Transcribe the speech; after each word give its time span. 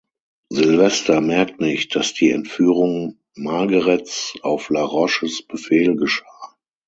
Sylvester 0.51 1.21
merkt 1.21 1.59
nicht, 1.61 1.95
dass 1.95 2.15
die 2.15 2.31
Entführung 2.31 3.19
Margarets 3.35 4.33
auf 4.41 4.71
La 4.71 4.81
Roches 4.83 5.43
Befehl 5.43 5.95
geschah. 5.95 6.57